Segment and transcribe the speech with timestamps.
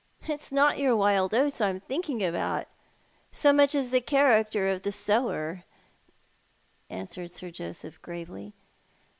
[0.27, 2.65] "It is not your wild oats I am thinking about,
[3.31, 5.63] so much as the character of the sower,"
[6.89, 8.55] answered Sir Joseph, gravely.